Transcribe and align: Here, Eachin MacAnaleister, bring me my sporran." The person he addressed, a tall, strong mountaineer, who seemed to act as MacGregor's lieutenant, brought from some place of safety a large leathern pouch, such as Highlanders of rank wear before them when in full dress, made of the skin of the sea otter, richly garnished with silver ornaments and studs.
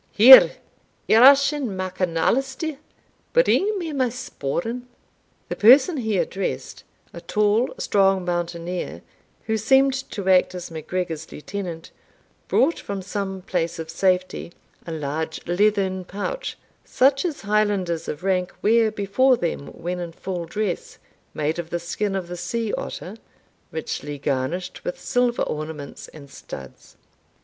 Here, 0.13 0.55
Eachin 1.07 1.67
MacAnaleister, 1.77 2.77
bring 3.33 3.77
me 3.77 3.93
my 3.93 4.09
sporran." 4.09 4.87
The 5.47 5.55
person 5.55 5.97
he 5.97 6.17
addressed, 6.17 6.83
a 7.13 7.21
tall, 7.21 7.75
strong 7.77 8.25
mountaineer, 8.25 9.03
who 9.45 9.57
seemed 9.57 9.93
to 10.09 10.27
act 10.27 10.55
as 10.55 10.71
MacGregor's 10.71 11.31
lieutenant, 11.31 11.91
brought 12.47 12.79
from 12.79 13.03
some 13.03 13.43
place 13.43 13.77
of 13.77 13.91
safety 13.91 14.51
a 14.87 14.91
large 14.91 15.45
leathern 15.45 16.03
pouch, 16.05 16.57
such 16.83 17.23
as 17.23 17.41
Highlanders 17.41 18.07
of 18.07 18.23
rank 18.23 18.51
wear 18.63 18.89
before 18.89 19.37
them 19.37 19.67
when 19.67 19.99
in 19.99 20.13
full 20.13 20.45
dress, 20.45 20.97
made 21.35 21.59
of 21.59 21.69
the 21.69 21.77
skin 21.77 22.15
of 22.15 22.27
the 22.27 22.37
sea 22.37 22.73
otter, 22.73 23.17
richly 23.69 24.17
garnished 24.17 24.83
with 24.83 24.99
silver 24.99 25.43
ornaments 25.43 26.07
and 26.07 26.27
studs. 26.31 26.95